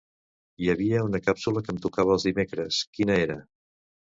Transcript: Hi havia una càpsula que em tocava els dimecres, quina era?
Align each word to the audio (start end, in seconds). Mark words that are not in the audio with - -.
Hi 0.63 0.69
havia 0.73 1.01
una 1.09 1.21
càpsula 1.27 1.63
que 1.67 1.73
em 1.75 1.81
tocava 1.85 2.15
els 2.17 2.25
dimecres, 2.31 2.81
quina 2.99 3.19
era? 3.29 3.37